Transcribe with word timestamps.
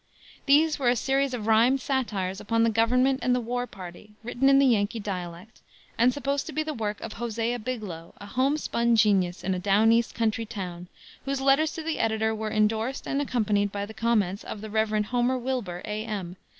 These 0.47 0.79
were 0.79 0.89
a 0.89 0.95
series 0.95 1.31
of 1.31 1.45
rhymed 1.45 1.79
satires 1.79 2.41
upon 2.41 2.63
the 2.63 2.71
government 2.71 3.19
and 3.21 3.35
the 3.35 3.39
war 3.39 3.67
party, 3.67 4.13
written 4.23 4.49
in 4.49 4.57
the 4.57 4.65
Yankee 4.65 4.99
dialect, 4.99 5.61
and 5.95 6.11
supposed 6.11 6.47
to 6.47 6.51
be 6.51 6.63
the 6.63 6.73
work 6.73 6.99
of 7.01 7.13
Hosea 7.13 7.59
Biglow, 7.59 8.15
a 8.19 8.25
home 8.25 8.57
spun 8.57 8.95
genius 8.95 9.43
in 9.43 9.53
a 9.53 9.59
down 9.59 9.91
east 9.91 10.15
country 10.15 10.47
town, 10.47 10.87
whose 11.25 11.39
letters 11.39 11.73
to 11.73 11.83
the 11.83 11.99
editor 11.99 12.33
were 12.33 12.49
indorsed 12.49 13.05
and 13.05 13.21
accompanied 13.21 13.71
by 13.71 13.85
the 13.85 13.93
comments 13.93 14.43
of 14.43 14.61
the 14.61 14.71
Rev. 14.71 14.89
Homer 15.05 15.37
Wilbur, 15.37 15.83
A.M. 15.85 16.35